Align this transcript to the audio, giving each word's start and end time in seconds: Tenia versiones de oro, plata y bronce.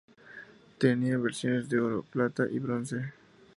Tenia 0.83 1.19
versiones 1.19 1.69
de 1.69 1.79
oro, 1.79 2.01
plata 2.09 2.47
y 2.49 2.57
bronce. 2.57 3.13